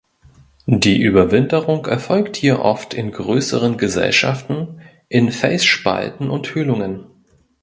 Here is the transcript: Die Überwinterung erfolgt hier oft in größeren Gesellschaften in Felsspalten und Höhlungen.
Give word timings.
Die 0.65 0.99
Überwinterung 0.99 1.85
erfolgt 1.85 2.35
hier 2.35 2.61
oft 2.61 2.95
in 2.95 3.11
größeren 3.11 3.77
Gesellschaften 3.77 4.81
in 5.09 5.31
Felsspalten 5.31 6.31
und 6.31 6.55
Höhlungen. 6.55 7.05